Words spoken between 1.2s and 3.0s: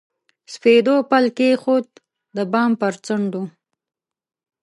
کښېښود، د بام پر